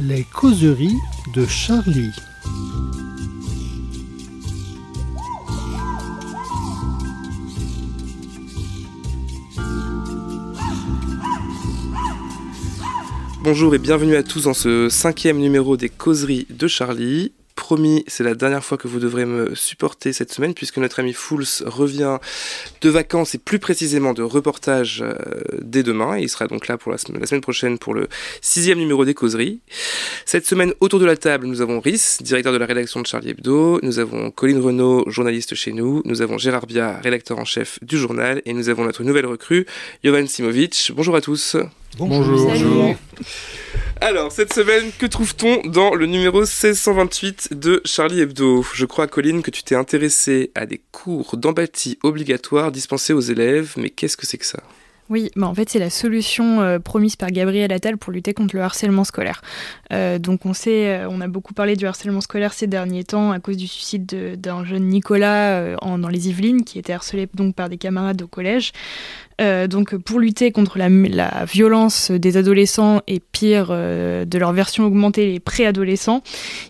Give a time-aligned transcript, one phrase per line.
[0.00, 0.96] Les causeries
[1.34, 2.12] de Charlie.
[13.42, 17.32] Bonjour et bienvenue à tous dans ce cinquième numéro des causeries de Charlie
[17.68, 21.12] promis, c'est la dernière fois que vous devrez me supporter cette semaine puisque notre ami
[21.12, 22.16] Fools revient
[22.80, 25.12] de vacances et plus précisément de reportage euh,
[25.60, 26.16] dès demain.
[26.16, 28.08] Et il sera donc là pour la, semaine prochaine pour le
[28.40, 29.60] sixième numéro des causeries.
[30.24, 33.32] Cette semaine, autour de la table, nous avons Rhys, directeur de la rédaction de Charlie
[33.32, 33.80] Hebdo.
[33.82, 36.00] Nous avons Colline Renault, journaliste chez nous.
[36.06, 38.40] Nous avons Gérard Bia, rédacteur en chef du journal.
[38.46, 39.66] Et nous avons notre nouvelle recrue,
[40.02, 40.92] Jovan Simovic.
[40.96, 41.54] Bonjour à tous.
[41.98, 42.48] Bonjour.
[42.48, 42.94] Bonjour.
[44.00, 48.64] Alors, cette semaine, que trouve-t-on dans le numéro 1628 de Charlie Hebdo?
[48.72, 53.74] Je crois, Colline, que tu t'es intéressé à des cours d'empathie obligatoires dispensés aux élèves,
[53.76, 54.60] mais qu'est-ce que c'est que ça?
[55.10, 58.54] Oui, bah en fait c'est la solution euh, promise par Gabriel Attal pour lutter contre
[58.54, 59.40] le harcèlement scolaire.
[59.90, 63.32] Euh, donc on sait, euh, on a beaucoup parlé du harcèlement scolaire ces derniers temps
[63.32, 64.04] à cause du suicide
[64.38, 68.72] d'un jeune Nicolas dans les Yvelines qui était harcelé donc par des camarades au collège.
[69.40, 70.88] Euh, donc pour lutter contre la,
[71.44, 76.22] violence des adolescents et pire euh, de leur version augmentée, les préadolescents,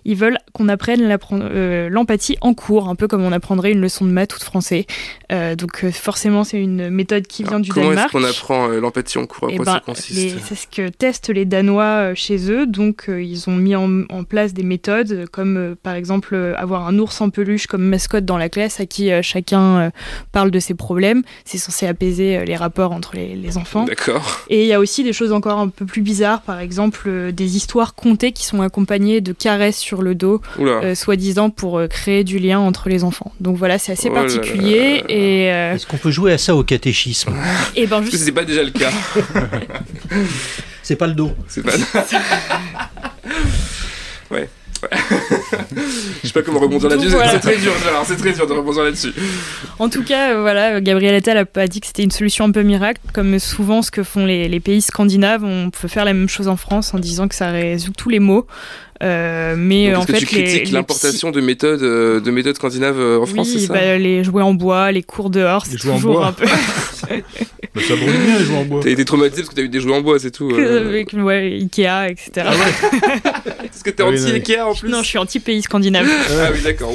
[0.04, 4.04] ils veulent qu'on apprenne euh, l'empathie en cours, un peu comme on apprendrait une leçon
[4.04, 4.86] de maths ou de français.
[5.30, 8.10] donc forcément c'est une méthode qui vient du Danemark.
[8.12, 9.48] Comment est-ce qu'on apprend l'empathie en cours?
[9.48, 10.38] À eh quoi ben, ça consiste?
[10.44, 12.66] C'est ce que testent les Danois chez eux.
[12.66, 17.20] Donc ils ont mis en, en place des méthodes comme par exemple avoir un ours
[17.20, 19.90] en peluche comme mascotte dans la classe à qui chacun
[20.32, 21.22] parle de ses problèmes.
[21.44, 23.84] C'est censé apaiser les rapport entre les, enfants.
[23.84, 24.40] D'accord.
[24.50, 27.32] Et il y a aussi des choses encore un peu plus bizarres, par exemple euh,
[27.32, 31.86] des histoires contées qui sont accompagnées de caresses sur le dos, euh, soi-disant pour euh,
[31.86, 33.32] créer du lien entre les enfants.
[33.40, 35.02] Donc voilà, c'est assez oh particulier.
[35.08, 37.32] Et est-ce qu'on peut jouer à ça au catéchisme
[37.74, 38.18] Et eh ben juste...
[38.18, 38.90] c'est pas déjà le cas.
[40.82, 41.32] c'est pas le dos.
[41.48, 41.72] C'est pas.
[44.30, 44.48] ouais.
[45.76, 47.10] Je sais pas comment rebondir là-dessus.
[47.30, 47.72] C'est très dur,
[48.04, 49.12] c'est très dur de rebondir là-dessus.
[49.78, 52.50] En tout cas, euh, voilà, Gabriel Attal a pas dit que c'était une solution un
[52.50, 55.44] peu miracle, comme souvent ce que font les, les, pays scandinaves.
[55.44, 58.20] On peut faire la même chose en France en disant que ça résout tous les
[58.20, 58.46] maux.
[59.00, 63.26] Euh, mais en que fait, tu critiques l'importation de méthodes, euh, de méthodes scandinaves en
[63.26, 66.46] France, c'est ça bah, Les jouets en bois, les cours dehors, c'est toujours un peu.
[67.78, 68.80] bah, ça brûle bien les jouets en bois.
[68.82, 70.50] T'as été traumatisé parce que t'as eu des jouets en bois, c'est tout.
[70.54, 72.30] Avec ouais, Ikea, etc.
[72.36, 72.52] Ah
[73.64, 76.06] Est-ce que t'es ah anti-Ikea en plus Non, je suis anti-pays scandinave.
[76.08, 76.92] ah oui, d'accord.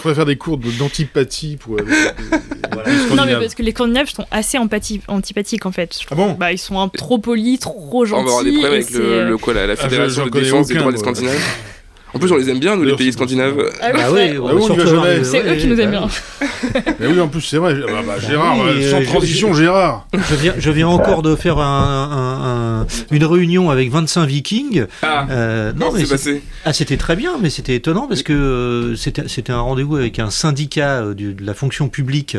[0.00, 1.76] Pourrait faire des cours d'antipathie pour.
[3.14, 5.98] non, mais parce que les Scandinaves sont assez antipathiques en fait.
[6.10, 8.22] Ah bon Bah, ils sont un, trop polis, trop gentils.
[8.22, 10.68] On va avoir des problèmes avec le, le, quoi, la, la ah, Fédération de défense
[10.68, 11.40] des droits des Scandinaves.
[12.14, 13.70] En plus, on les aime bien, nous, les pays scandinaves.
[13.80, 14.38] Ah, ah oui,
[15.24, 16.08] c'est eux qui nous aiment bien.
[17.00, 17.74] Mais oui, en plus, c'est vrai.
[17.74, 18.56] Bah, bah, Gérard,
[18.90, 20.06] sans transition, Gérard.
[20.12, 24.84] Je viens, je viens encore de faire un, une réunion avec 25 Vikings.
[25.02, 26.42] Ah, euh, non, mais passé?
[26.64, 30.30] Ah, c'était très bien, mais c'était étonnant parce que euh, c'était un rendez-vous avec un
[30.30, 32.36] syndicat euh, de, la fonction publique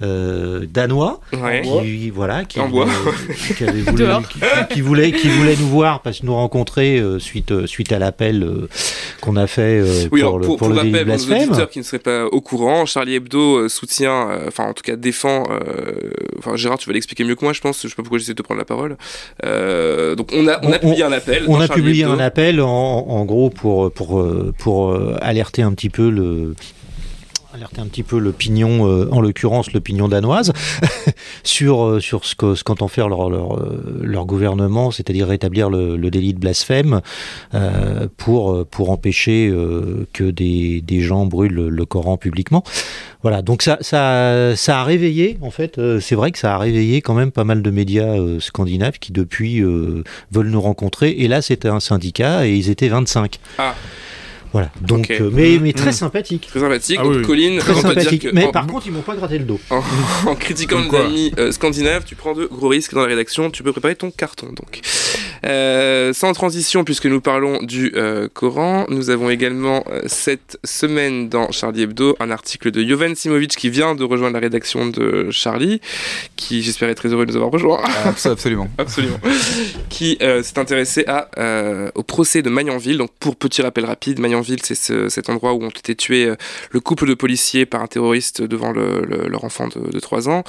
[0.00, 1.20] danois.
[1.62, 2.86] Qui, voilà, qui, en voulait,
[3.56, 4.06] qui, voulu,
[4.70, 8.68] qui, voulait, qui voulait nous voir parce que nous rencontrer suite, suite à l'appel
[9.26, 11.84] qu'on a fait euh, oui, pour, le, pour, pour, le pour nos auditeurs qui ne
[11.84, 15.48] seraient pas au courant, Charlie Hebdo euh, soutient, euh, enfin en tout cas défend,
[16.38, 18.34] enfin Gérard, tu vas l'expliquer mieux que moi, je pense, je sais pas pourquoi j'essaie
[18.34, 18.96] de prendre la parole.
[20.16, 21.44] donc on a, on a publié un appel.
[21.48, 24.24] On a publié un appel en, en, gros pour, pour,
[24.58, 26.54] pour alerter un petit peu le,
[27.56, 30.52] alerter un petit peu l'opinion, euh, en l'occurrence l'opinion danoise,
[31.42, 36.10] sur, euh, sur ce que ce qu'entend faire leur, leur, euh, gouvernement, c'est-à-dire rétablir le,
[36.10, 37.00] délit de blasphème
[38.16, 39.52] pour, pour empêcher
[40.12, 42.64] que des, des gens brûlent le, Coran publiquement.
[43.22, 47.02] Voilà, donc ça, ça, ça a réveillé, en fait, c'est vrai que ça a réveillé
[47.02, 51.10] quand même pas mal de médias scandinaves qui depuis veulent nous rencontrer.
[51.10, 53.38] Et là, c'était un syndicat et ils étaient 25.
[53.58, 53.74] Ah.
[54.52, 54.70] Voilà.
[54.80, 55.92] Donc, euh, mais, mais très mmh.
[55.92, 56.46] sympathique.
[56.48, 56.98] Très sympathique.
[57.00, 58.28] Ah donc, Colline, très sympathique.
[58.32, 59.60] mais par contre, ils m'ont pas gratté le dos.
[59.70, 63.50] En, critiquant nos amis euh, scandinaves, tu prends de gros risques dans la rédaction.
[63.50, 64.48] Tu peux préparer ton carton.
[64.48, 64.80] Donc,
[65.44, 67.92] euh, sans transition, puisque nous parlons du
[68.32, 73.70] Coran, nous avons également cette semaine dans Charlie Hebdo un article de Jovan Simovic qui
[73.70, 75.80] vient de rejoindre la rédaction de Charlie,
[76.36, 77.80] qui j'espère est très heureux de nous avoir rejoint.
[77.84, 78.68] Ah, absolument.
[78.78, 79.18] absolument.
[79.88, 81.28] qui s'est intéressé à,
[81.94, 82.98] au procès de Magnanville.
[82.98, 86.36] Donc, pour petit rappel rapide, Magnanville c'est cet endroit où ont été tués euh,
[86.70, 90.44] le couple de policiers par un terroriste devant leur enfant de, 3 ans.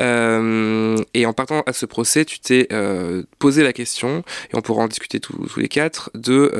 [0.00, 4.60] Euh, et en partant à ce procès, tu t'es euh, posé la question, et on
[4.60, 6.52] pourra en discuter tous, les quatre, de,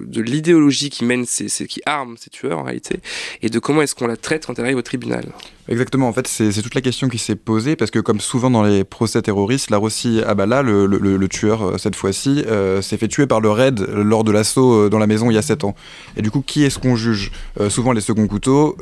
[0.00, 3.00] de l'idéologie qui mène, ces, qui arme ces tueurs en réalité,
[3.42, 5.24] et de comment est-ce qu'on la traite quand elle arrive au tribunal.
[5.68, 8.62] Exactement, en fait, c'est toute la question qui s'est posée, parce que comme souvent dans
[8.62, 12.96] les procès terroristes, aussi, ah bah là, le, le, tueur, euh, cette fois-ci, euh, s'est
[12.96, 15.42] fait tuer par le raid lors de l'assaut euh, dans la maison il y a
[15.42, 15.74] 7 ans.
[16.16, 17.32] Et du coup, qui est-ce qu'on juge?
[17.68, 18.76] Souvent les seconds couteaux,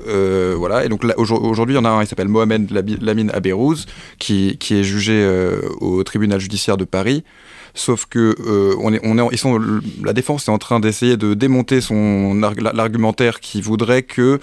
[0.56, 0.84] voilà.
[0.84, 2.70] Et donc aujourd'hui, il y en a un, il s'appelle Mohamed
[3.00, 3.87] Lamine Aberouz,
[4.19, 5.26] qui, qui est jugé
[5.81, 7.25] au tribunal judiciaire de Paris.
[7.74, 8.36] Sauf que
[8.78, 9.58] on est, on est, ils sont,
[10.04, 14.38] la défense est en train d'essayer de démonter son l'argumentaire qui voudrait que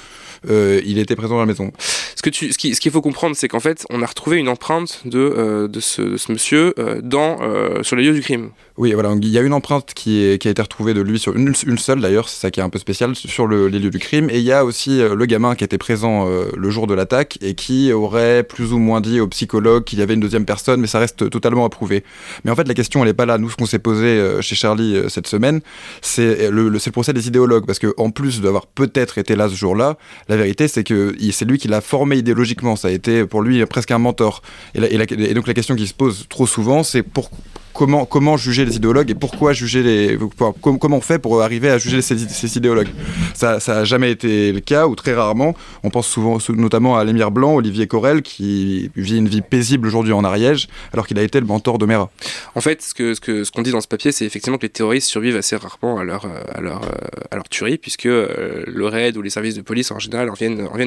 [0.47, 1.71] il était présent dans la maison.
[2.15, 5.01] Ce que tu, ce qu'il faut comprendre, c'est qu'en fait, on a retrouvé une empreinte
[5.05, 7.37] de, de, ce, de ce, monsieur dans,
[7.83, 8.49] sur les lieux du crime.
[8.77, 11.19] Oui, voilà, il y a une empreinte qui, est, qui a été retrouvée de lui
[11.19, 13.79] sur une, une seule d'ailleurs, c'est ça qui est un peu spécial sur le, les
[13.79, 14.29] lieux du crime.
[14.29, 17.53] Et il y a aussi le gamin qui était présent le jour de l'attaque et
[17.55, 20.87] qui aurait plus ou moins dit au psychologue qu'il y avait une deuxième personne, mais
[20.87, 22.03] ça reste totalement approuvé.
[22.43, 23.37] Mais en fait, la question, elle est là.
[23.37, 25.61] Nous, ce qu'on s'est posé chez Charlie cette semaine,
[26.01, 29.55] c'est le, le, procès des idéologues, parce que en plus d'avoir peut-être été là ce
[29.55, 32.75] jour-là, la vérité, c'est que c'est lui qui l'a formé idéologiquement.
[32.75, 34.41] Ça a été pour lui presque un mentor.
[34.75, 37.37] Et, et, donc la question qui se pose trop souvent, c'est pourquoi
[37.85, 40.17] comment, juger les idéologues et pourquoi juger les.
[40.61, 42.89] Comment on fait pour arriver à juger ces, idéologues?
[43.33, 45.55] Ça n'a jamais été le cas, ou très rarement.
[45.83, 50.13] On pense souvent, notamment à l'émir blanc, Olivier Corel, qui vit une vie paisible aujourd'hui
[50.13, 52.09] en Ariège, alors qu'il a été le mentor de Mera.
[52.55, 55.55] En fait, ce qu'on dit dans ce papier, c'est effectivement que les terroristes survivent assez
[55.55, 59.91] rarement à leur, à leur tuerie, puisque euh, le raid ou les services de police
[59.91, 60.79] en général en viennent, en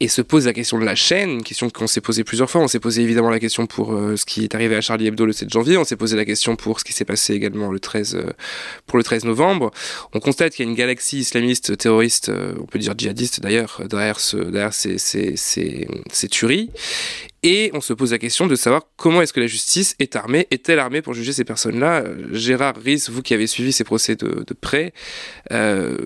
[0.00, 2.60] et se pose la question de la chaîne, question qu'on s'est posée plusieurs fois.
[2.60, 5.26] On s'est posé évidemment la question pour euh, ce qui est arrivé à Charlie Hebdo
[5.26, 7.80] le 7 janvier on s'est posé la question pour ce qui s'est passé également le
[7.80, 8.32] 13, euh,
[8.86, 9.70] pour le 13 novembre.
[10.12, 13.82] On constate qu'il y a une galaxie islamiste terroriste, euh, on peut dire djihadiste d'ailleurs,
[13.88, 16.70] derrière, ce, derrière ces, ces, ces, tueries.
[17.42, 20.46] Et on se pose la question de savoir comment est-ce que la justice est armée,
[20.50, 22.04] est-elle armée pour juger ces personnes-là?
[22.32, 24.92] Gérard Ries, vous qui avez suivi ces procès de, de près,
[25.52, 25.96] euh,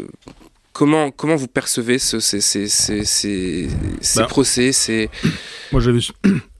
[0.72, 3.68] Comment, comment vous percevez ce, ces, ces, ces, ces
[4.16, 5.10] bah, procès ces...
[5.72, 5.98] Moi, j'avais,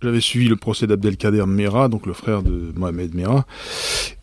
[0.02, 3.47] j'avais suivi le procès d'Abdelkader Mera, donc le frère de Mohamed Mera.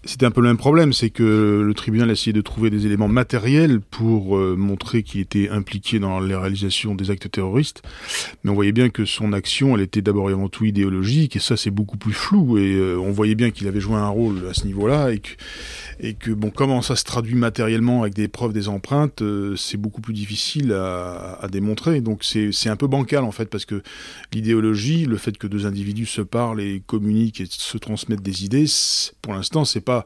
[0.04, 3.10] C'était un peu le même problème, c'est que le tribunal essayait de trouver des éléments
[3.10, 7.82] matériels pour euh, montrer qu'il était impliqué dans la réalisation des actes terroristes.
[8.44, 11.40] Mais on voyait bien que son action, elle était d'abord et avant tout idéologique, et
[11.40, 12.58] ça, c'est beaucoup plus flou.
[12.58, 15.32] Et euh, on voyait bien qu'il avait joué un rôle à ce niveau-là, et que
[16.00, 19.78] et que bon, comment ça se traduit matériellement avec des preuves, des empreintes, euh, c'est
[19.78, 22.02] beaucoup plus difficile à, à démontrer.
[22.02, 23.82] Donc c'est un peu bancal en fait, parce que
[24.32, 28.66] l'idéologie, le fait que deux individus se parlent et communiquent et se transmettent des idées,
[29.22, 30.06] pour l'instant c'est pas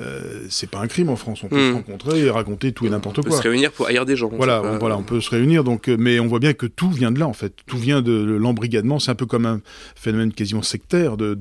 [0.00, 1.42] euh, c'est pas un crime en France.
[1.44, 1.74] On peut se hmm.
[1.74, 3.26] rencontrer et raconter tout et n'importe quoi.
[3.26, 4.30] On peut se réunir pour ailleurs des gens.
[4.32, 5.64] Voilà, on, voilà, on peut se réunir.
[5.64, 7.54] Donc, euh, mais on voit bien que tout vient de là en fait.
[7.66, 8.98] Tout vient de l'embrigadement.
[8.98, 9.60] C'est un peu comme un
[9.94, 11.34] phénomène quasiment sectaire de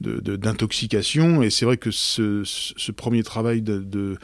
[0.00, 1.28] d'intoxication.
[1.28, 4.18] De, de, et c'est vrai que ce ce premier travail de, de,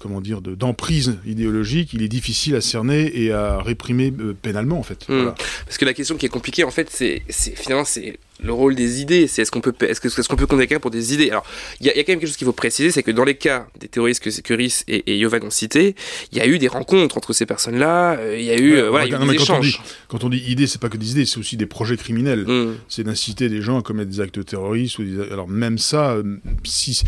[0.00, 4.82] comment dire d'emprise idéologique, il est difficile à cerner et à réprimer euh, pénalement en
[4.82, 5.08] fait.
[5.08, 5.32] Hmm.
[5.64, 7.22] Parce que la question qui est compliquée en fait, c'est
[7.56, 9.26] finalement c'est le rôle des idées.
[9.26, 11.30] C'est est-ce qu'on peut est-ce qu'on est peut condamner quelqu'un pour des idées?
[11.30, 11.44] Alors
[11.80, 13.66] il y, a quand même quelque chose qu'il faut préciser, c'est que dans les cas
[13.78, 15.94] des terroristes que, que et, et Yovan ont cités,
[16.32, 18.18] il y a eu des rencontres entre ces personnes-là.
[18.18, 19.82] Euh, il y a eu euh, voilà, des échanges.
[20.08, 22.44] quand on dit idées, c'est pas que des idées, c'est aussi des projets criminels.
[22.46, 22.76] Hmm.
[22.88, 24.98] C'est d'inciter des gens à commettre des actes terroristes.
[24.98, 26.16] Ou alors même ça,
[26.64, 27.02] si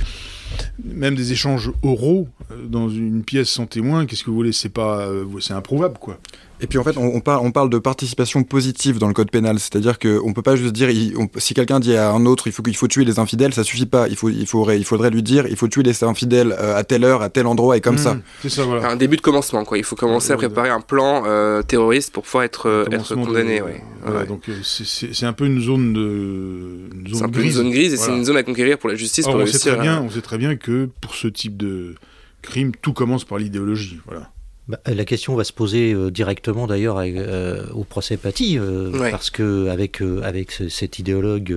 [0.84, 4.52] même des échanges oraux euh, dans une pièce sans témoin, qu'est-ce que vous voulez?
[4.52, 6.18] C'est pas, euh, c'est improuvable, quoi.
[6.62, 9.98] Et puis en fait, on, on, parle de participation positive dans le code pénal, c'est-à-dire
[9.98, 10.88] qu'on ne peut pas juste dire
[11.36, 13.84] si quelqu'un dit à un autre il faut qu'il faut tuer les infidèles, ça suffit
[13.84, 14.06] pas.
[14.08, 16.84] Il, faut, il, faudrait, il faudrait lui dire il faut tuer les infidèles euh, à
[16.84, 18.14] telle heure, à tel endroit et comme ça.
[18.14, 18.88] Mmh, c'est ça voilà.
[18.88, 19.76] Un début de commencement, quoi.
[19.76, 23.60] Il faut commencer à préparer un plan euh, terroriste pour pouvoir être, euh, être condamné.
[24.04, 26.88] Voilà, Donc c'est un peu une zone de.
[26.94, 27.44] Une zone grise.
[27.44, 29.24] Une zone grise et c'est une zone à conquérir pour la justice.
[29.24, 31.96] pour on, sait très bien, on sait très bien que pour ce type de
[32.40, 33.98] crime, tout commence par l'idéologie.
[34.06, 34.30] Voilà.
[34.68, 39.30] Bah, la question va se poser euh, directement d'ailleurs euh, au procès Paty, euh, parce
[39.30, 41.54] que avec, avec cet idéologue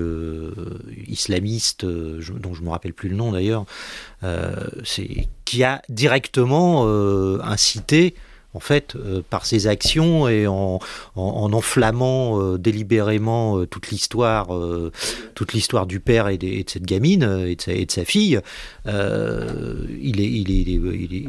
[1.08, 3.66] islamiste, dont je me rappelle plus le nom d'ailleurs,
[5.46, 6.88] qui a directement
[7.44, 8.16] incité
[8.56, 10.80] en fait, euh, par ses actions et en,
[11.16, 14.48] enflammant euh, délibérément euh, toute l'histoire,
[15.34, 18.40] toute l'histoire du père et, de cette gamine et de sa, fille,
[18.86, 20.80] il est, il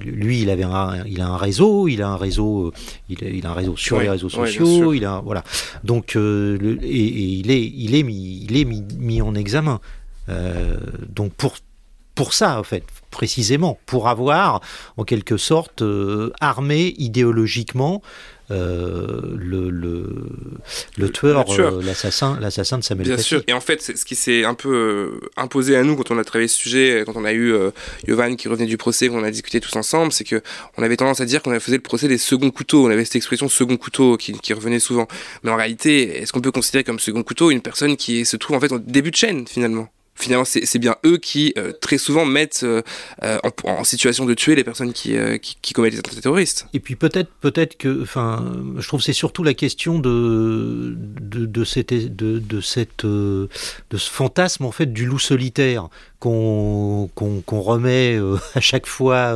[0.04, 2.72] lui, il avait un, il a un réseau, il a un réseau,
[3.08, 5.42] il a, un réseau sur les réseaux sociaux, il a, voilà.
[5.82, 9.80] Donc, le, et, il est, il est mis, il est mis, mis en examen.
[11.08, 11.56] donc pour
[12.16, 12.82] pour ça, en fait,
[13.12, 14.60] précisément, pour avoir,
[14.96, 15.84] en quelque sorte,
[16.40, 18.02] armé idéologiquement
[18.52, 20.06] euh, le, le,
[20.96, 23.42] le, tueur, euh, l'assassin, l'assassin de Samuel Bien sûr.
[23.48, 26.22] Et en fait, ce qui s'est un peu euh, imposé à nous quand on a
[26.22, 27.52] travaillé ce sujet, quand on a eu
[28.06, 30.42] Yovan qui revenait du procès, qu'on a discuté tous ensemble, c'est que
[30.76, 32.86] on avait tendance à dire qu'on faisait le procès des seconds couteaux.
[32.86, 35.08] On avait cette expression second couteau qui, qui revenait souvent.
[35.42, 38.56] Mais en réalité, est-ce qu'on peut considérer comme second couteau une personne qui se trouve
[38.56, 39.88] en fait au début de chaîne finalement?
[40.16, 42.82] Finalement, c'est bien eux qui, euh, très souvent, mettent euh,
[43.22, 45.16] euh, en, situation de tuer les personnes qui,
[45.74, 46.66] commettent des attentats terroristes.
[46.72, 48.44] Et puis peut-être peut-être que, enfin,
[48.78, 55.06] je trouve c'est surtout la question de, de, cette, de, ce fantasme, en fait, du
[55.06, 58.18] loup solitaire qu'on qu'on remet
[58.54, 59.34] à chaque fois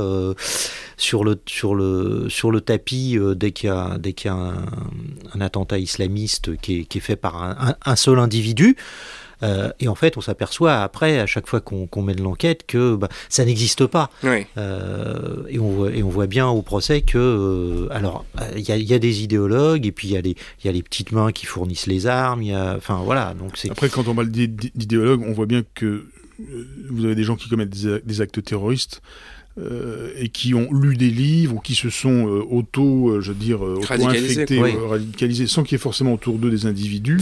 [0.97, 4.35] sur, le, sur, le, sur le tapis dès qu'il y a, qu'il y a
[5.35, 8.77] un, attentat islamiste qui est, qui est fait par un seul individu.
[9.43, 12.97] Euh, et en fait, on s'aperçoit après, à chaque fois qu'on met mène l'enquête, que
[12.97, 14.11] bah, ça n'existe pas.
[14.25, 18.25] Euh, et, on voit, et on voit bien au procès que, euh, alors,
[18.57, 21.13] il y, a des idéologues, et puis il y, a les, y a les petites
[21.13, 22.43] mains qui fournissent les armes.
[22.43, 23.35] Y a, enfin, voilà.
[23.35, 26.07] Donc après, quand on parle d'idéologues, on voit bien que
[26.91, 29.03] vous avez des gens qui commettent des actes terroristes.
[29.59, 33.33] Euh, et qui ont lu des livres ou qui se sont euh, auto, euh, je
[33.33, 37.19] veux dire, auto-infectés, radicalisés, sans qu'il y ait forcément autour d'eux des individus.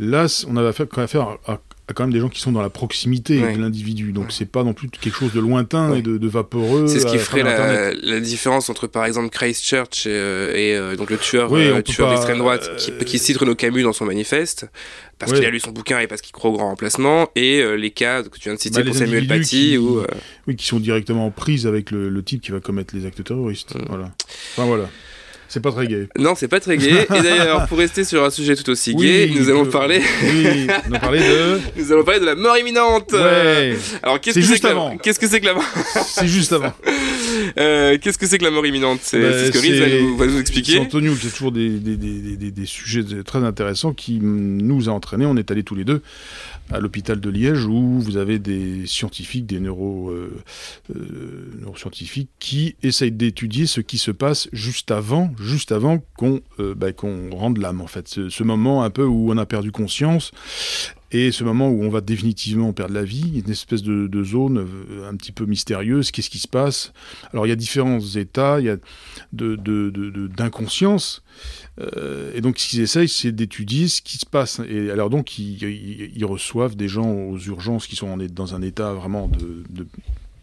[0.00, 1.60] Là, on avait affaire, à,
[1.94, 4.12] quand même des gens qui sont dans la proximité de l'individu.
[4.12, 6.86] Donc c'est pas non plus quelque chose de lointain et de, vaporeux.
[6.88, 11.50] C'est ce qui ferait la, différence entre par exemple Christchurch et, et donc le tueur,
[11.84, 14.66] tueur d'extrême droite qui, qui, cite Renaud Camus dans son manifeste
[15.18, 17.74] parce qu'il a lu son bouquin et parce qu'il croit au grand remplacement, et euh,
[17.74, 19.78] les cas que tu viens de citer bah, pour Samuel Paty.
[19.78, 20.06] ou, euh,
[20.46, 23.74] Oui, qui sont directement en prise avec le, type qui va commettre les actes terroristes.
[23.74, 23.84] Mm.
[23.88, 24.12] Voilà.
[24.52, 24.88] Enfin voilà.
[25.48, 26.08] C'est pas très gay.
[26.18, 27.06] Non, c'est pas très gay.
[27.14, 30.02] Et d'ailleurs, pour rester sur un sujet tout aussi gay, nous allons parler.
[30.22, 31.60] oui, nous allons parler de.
[31.76, 33.12] nous allons parler de la mort imminente.
[33.12, 33.76] Ouais.
[34.02, 34.96] Alors, qu'est-ce que c'est que, la...
[35.02, 35.64] qu'est-ce que c'est que la mort
[36.06, 36.72] C'est juste avant.
[37.58, 40.38] Euh, qu'est-ce que c'est que la mort imminente C'est bah, ce que Riz va, nous
[40.38, 40.72] expliquer.
[40.72, 44.92] C'est Antonio qui a toujours des, des, des, des, sujets très intéressants qui nous a
[44.92, 45.26] entraînés.
[45.26, 46.02] On est allés tous les deux
[46.70, 50.36] à l'hôpital de Liège où vous avez des scientifiques, des neuro, euh,
[50.94, 56.92] euh, neuroscientifiques qui essayent d'étudier ce qui se passe juste avant, juste avant qu'on bah,
[56.92, 58.08] qu'on rende l'âme en fait.
[58.08, 60.32] Ce, ce, moment un peu où on a perdu conscience
[61.12, 65.08] et ce moment où on va définitivement perdre la vie, une espèce de, zone euh,
[65.08, 66.92] un petit peu mystérieuse, qu'est-ce qui se passe?
[67.32, 68.76] Alors il y a différents états, il y a
[69.32, 71.22] d'inconscience,
[71.80, 74.60] euh, et donc ce qu'ils essayent, c'est d'étudier ce qui se passe.
[74.68, 79.28] Et alors donc ils, reçoivent des gens aux urgences qui sont dans un état vraiment
[79.28, 79.86] de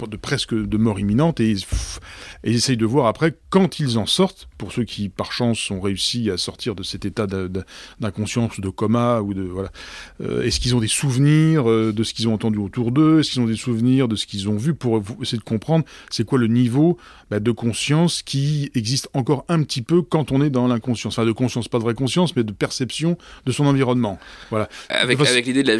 [0.07, 1.55] de presque de mort imminente et,
[2.43, 5.79] ils essayent de voir après quand ils en sortent, pour ceux qui par chance ont
[5.79, 7.27] réussi à sortir de cet état
[7.99, 9.71] d'inconscience, de coma ou de voilà,
[10.21, 13.31] euh, est-ce qu'ils ont des souvenirs euh, de ce qu'ils ont entendu autour d'eux, est-ce
[13.31, 14.73] qu'ils ont des souvenirs de ce qu'ils ont vu?
[14.73, 16.97] Pour essayer de comprendre c'est quoi le niveau
[17.29, 21.25] bah, de conscience qui existe encore un petit peu quand on est dans l'inconscience, enfin
[21.25, 24.19] de conscience pas de vraie conscience mais de perception de son environnement,
[24.49, 24.69] voilà.
[24.89, 25.77] Avec, avec l'idée de la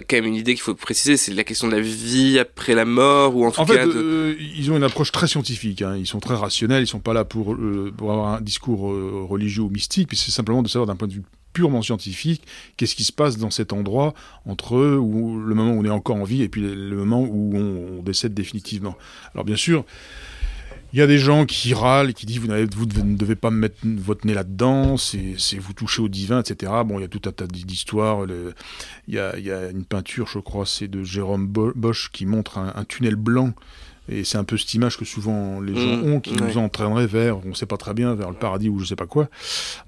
[0.00, 2.84] quand même une idée qu'il faut préciser, c'est la question de la vie après la
[2.84, 5.82] mort ou en en fait, euh, ils ont une approche très scientifique.
[5.82, 5.96] Hein.
[5.96, 6.82] Ils sont très rationnels.
[6.82, 10.08] Ils sont pas là pour, euh, pour avoir un discours euh, religieux ou mystique.
[10.08, 12.42] Puis c'est simplement de savoir d'un point de vue purement scientifique
[12.76, 14.12] qu'est-ce qui se passe dans cet endroit
[14.44, 17.52] entre où, le moment où on est encore en vie et puis le, moment où
[17.54, 18.96] on, on décède définitivement.
[19.34, 19.84] Alors bien sûr.
[20.94, 23.78] Il y a des gens qui râlent, qui disent vous, vous ne devez pas mettre
[23.82, 26.70] votre nez là-dedans, c'est vous toucher au divin, etc.
[26.86, 28.24] Bon, il y a tout un tas d'histoires.
[28.28, 28.54] Il,
[29.08, 33.16] il y a une peinture, je crois, c'est de Jérôme Bosch qui montre un tunnel
[33.16, 33.54] blanc
[34.08, 37.06] et c'est un peu cette image que souvent les gens mmh, ont, qui nous entraînerait
[37.06, 39.06] vers, on ne sait pas très bien, vers le paradis ou je ne sais pas
[39.06, 39.28] quoi.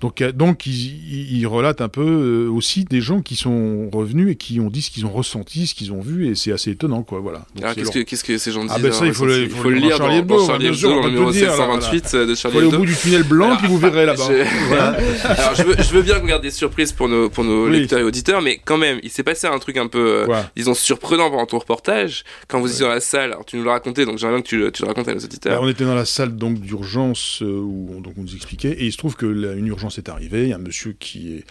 [0.01, 4.33] Donc, euh, donc ils, ils relatent un peu euh, aussi des gens qui sont revenus
[4.33, 6.71] et qui ont dit ce qu'ils ont ressenti, ce qu'ils ont vu, et c'est assez
[6.71, 7.21] étonnant, quoi.
[7.21, 7.43] Voilà.
[7.61, 9.51] Alors, qu'est-ce, que, qu'est-ce que ces gens disent Ah, ben ça, il faut, le, il
[9.51, 12.37] faut, le lire dans Hebdo, Charlie Hebdo, dans le numéro 728 de Charlie Hebdo.
[12.37, 14.29] Il faut aller au bout du tunnel blanc, puis vous verrez là-bas.
[14.69, 14.97] voilà.
[15.25, 17.99] Alors, je veux, je veux bien qu'on garde des surprises pour nos, pour nos lecteurs
[17.99, 21.31] et auditeurs, mais quand même, il s'est passé un truc un peu, euh, disons, surprenant
[21.31, 22.25] pendant ton reportage.
[22.49, 24.71] Quand vous étiez dans la salle, alors tu nous l'as raconté, donc j'aimerais bien que
[24.71, 25.61] tu, raconter à nos auditeurs.
[25.61, 28.87] Bah, on était dans la salle d'urgence euh, où on, donc on nous expliquait, et
[28.87, 30.45] il se trouve que urgence est arrivée.
[30.45, 31.45] Il y a un monsieur qui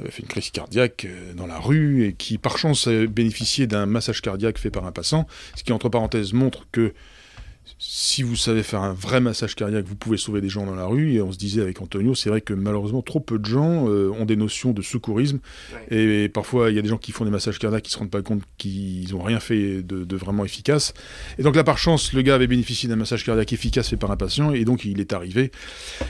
[0.00, 3.66] avait fait une crise cardiaque euh, dans la rue et qui, par chance, a bénéficié
[3.66, 6.92] d'un massage cardiaque fait par un passant, ce qui, entre parenthèses, montre que
[7.78, 10.86] si vous savez faire un vrai massage cardiaque, vous pouvez sauver des gens dans la
[10.86, 11.14] rue.
[11.14, 14.10] Et on se disait avec Antonio, c'est vrai que malheureusement, trop peu de gens euh,
[14.10, 15.38] ont des notions de secourisme.
[15.90, 18.10] Et, parfois, il y a des gens qui font des massages cardiaques qui se rendent
[18.10, 20.94] pas compte qu'ils n'ont rien fait de, vraiment efficace.
[21.38, 24.10] Et donc là, par chance, le gars avait bénéficié d'un massage cardiaque efficace fait par
[24.10, 24.52] un patient.
[24.52, 25.52] Et donc, il est arrivé.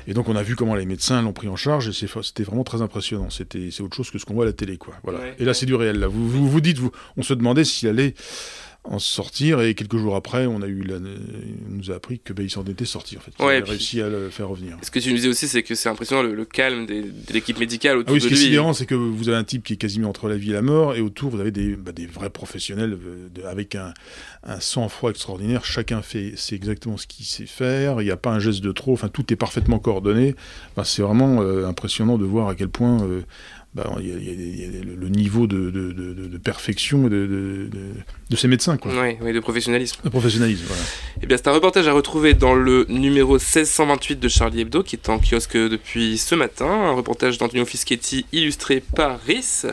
[0.07, 1.89] Et donc, on a vu comment les médecins l'ont pris en charge.
[1.89, 3.29] Et c'était vraiment très impressionnant.
[3.31, 4.77] C'est autre chose que ce qu'on voit à la télé.
[4.77, 4.95] Quoi.
[5.03, 5.21] Voilà.
[5.39, 5.99] Et là, c'est du réel.
[5.99, 6.07] Là.
[6.07, 8.15] Vous, vous, vous dites, vous, on se demandait s'il allait
[8.91, 9.61] en sortir.
[9.61, 12.51] Et quelques jours après, on a eu la, on nous a appris que bah, il
[12.51, 13.33] s'en était sorti en fait.
[13.39, 14.77] Il Ouais, puis- réussi à le faire revenir.
[14.83, 17.33] Ce que tu nous disais aussi, c'est que c'est impressionnant le, le calme des- de
[17.33, 18.45] l'équipe médicale Ah autour oui, ce de qui est lui.
[18.47, 20.63] sidérant, c'est que vous avez un type qui est quasiment entre la vie et la
[20.63, 23.93] mort, et autour, vous avez des, bah, des vrais professionnels euh, de- avec un,
[24.45, 25.65] un sang-froid extraordinaire.
[25.65, 28.01] Chacun fait, c'est exactement ce qu'il sait faire.
[28.01, 28.93] Il n'y a pas un geste de trop.
[28.95, 30.35] Enfin, tout est parfaitement coordonné.
[30.73, 33.23] Enfin, c'est vraiment euh, impressionnant de voir à quel point euh,
[33.77, 36.27] il y a, il y a- il y a le- niveau de, de- de- de-
[36.27, 37.69] de perfection de,
[38.37, 38.93] ces médecins, quoi.
[38.93, 40.01] Ouais, ouais, de professionnalisme.
[40.05, 40.83] De professionnalisme, voilà.
[41.23, 44.97] Eh bien, c'est un reportage à retrouver dans le numéro 1628 de Charlie Hebdo, qui
[44.97, 46.67] est en kiosque depuis ce matin.
[46.67, 49.67] Un reportage d'Antonio Fischetti, illustré par Rhys.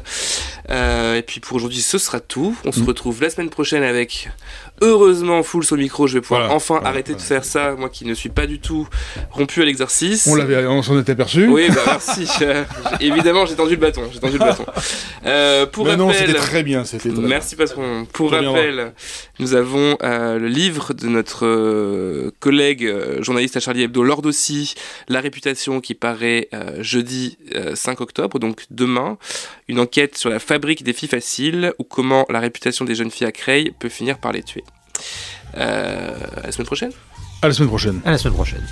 [0.70, 2.56] Euh, et puis pour aujourd'hui, ce sera tout.
[2.66, 2.86] On se Mm.
[2.86, 4.30] retrouve la semaine prochaine avec,
[4.82, 6.08] heureusement, Full au micro.
[6.08, 8.48] Je vais pouvoir Voilà, enfin voilà, arrêter de faire ça, moi qui ne suis pas
[8.48, 8.88] du tout
[9.32, 10.27] rompu à l'exercice.
[10.27, 11.48] On l'avait, on s'en était aperçu.
[11.48, 12.27] Oui, bah merci.
[12.41, 12.63] Euh,
[13.00, 14.03] évidemment, j'ai tendu le bâton.
[14.12, 14.65] J'ai tendu le bâton.
[15.25, 16.84] Euh, pour Mais non, rappel, c'était très bien.
[16.84, 17.10] C'était.
[17.10, 18.05] Merci patron.
[18.13, 18.94] Pour rappel,
[19.39, 24.75] nous avons euh, le livre de notre euh, collègue journaliste à Charlie Hebdo, Lord aussi,
[25.08, 29.17] La réputation qui paraît jeudi euh, 5 octobre, donc demain.
[29.67, 33.27] Une enquête sur la fabrique des filles faciles ou comment la réputation des jeunes filles
[33.27, 34.63] à Creil peut finir par les tuer.
[35.58, 36.92] Euh, à la semaine prochaine.
[37.42, 38.02] À la semaine prochaine.
[38.06, 38.64] À la semaine prochaine.